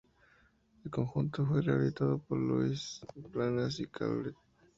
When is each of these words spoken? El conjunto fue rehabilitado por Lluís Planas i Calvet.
El 0.83 0.89
conjunto 0.89 1.45
fue 1.45 1.61
rehabilitado 1.61 2.17
por 2.17 2.35
Lluís 2.39 3.01
Planas 3.31 3.79
i 3.79 3.85
Calvet. 3.85 4.33